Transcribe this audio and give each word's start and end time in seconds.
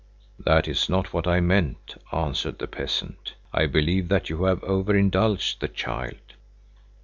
"That 0.39 0.67
is 0.67 0.89
not 0.89 1.13
what 1.13 1.27
I 1.27 1.41
meant," 1.41 2.01
answered 2.11 2.57
the 2.57 2.65
peasant. 2.65 3.35
"I 3.53 3.67
believe 3.67 4.07
that 4.07 4.31
you 4.31 4.45
have 4.45 4.63
over 4.63 4.97
indulged 4.97 5.61
the 5.61 5.67
child. 5.67 6.17